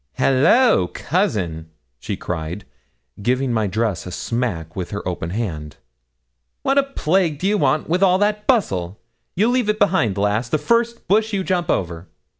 'Hallo, 0.13 0.87
cousin,' 0.87 1.69
she 1.99 2.17
cried, 2.17 2.65
giving 3.21 3.53
my 3.53 3.67
dress 3.67 4.07
a 4.07 4.11
smack 4.11 4.75
with 4.75 4.89
her 4.89 5.07
open 5.07 5.29
hand. 5.29 5.75
'What 6.63 6.79
a 6.79 6.83
plague 6.83 7.37
do 7.37 7.45
you 7.45 7.59
want 7.59 7.87
of 7.87 8.01
all 8.01 8.17
that 8.17 8.47
bustle; 8.47 8.99
you'll 9.35 9.51
leave 9.51 9.69
it 9.69 9.77
behind, 9.77 10.17
lass, 10.17 10.49
the 10.49 10.57
first 10.57 11.07
bush 11.07 11.33
you 11.33 11.43
jump 11.43 11.69
over.' 11.69 12.07